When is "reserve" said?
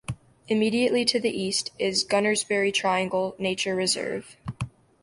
3.75-4.35